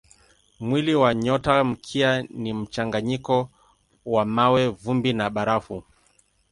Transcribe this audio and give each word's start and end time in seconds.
Mwili 0.59 0.95
wa 0.95 1.13
nyotamkia 1.15 2.21
ni 2.29 2.53
mchanganyiko 2.53 3.49
wa 4.05 4.25
mawe, 4.25 4.67
vumbi 4.67 5.13
na 5.13 5.29
barafu. 5.29 5.83